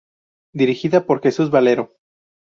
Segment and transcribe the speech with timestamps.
[0.51, 1.93] Dirigida por Jesús Valero.